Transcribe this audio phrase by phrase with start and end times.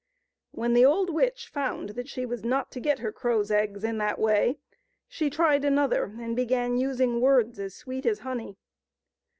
[0.49, 3.99] When the old witch found that she was not to get her crow's eggs in
[3.99, 4.57] that way,
[5.07, 8.57] she tried another, and began using words as sweet as honey.